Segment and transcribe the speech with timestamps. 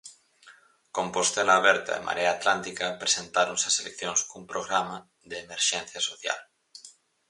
[0.97, 4.97] Compostela Aberta e Marea Atlántica presentáronse ás eleccións cun programa
[5.29, 6.39] de "emerxencia social".